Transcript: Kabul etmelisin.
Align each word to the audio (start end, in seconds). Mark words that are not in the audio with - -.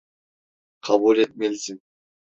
Kabul 0.81 1.17
etmelisin. 1.17 1.81